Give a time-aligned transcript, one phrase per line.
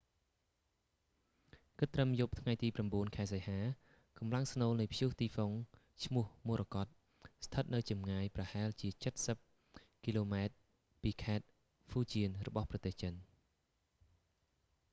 [1.79, 2.67] គិតត្រឹមយប់ថ្ងៃទី
[3.01, 3.59] 9 សីហា
[4.17, 5.51] កម្លាំងស្នូលនៃព្យុះទីហ្វុង
[6.03, 9.37] ឈ្មោះមរកត morakot ស្ថិតនៅចម្ងាយប្រហែលជាចិតសិប
[10.03, 10.55] គីឡូម៉ែត្រ
[11.01, 11.45] ពីខេត្ត
[11.89, 13.13] ហ្វូជានរបស់ប្រទេសចិន